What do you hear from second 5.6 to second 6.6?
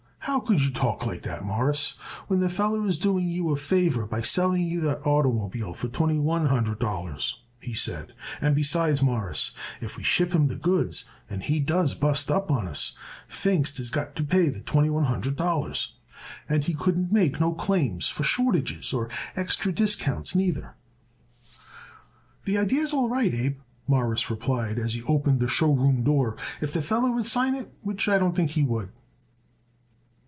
for twenty one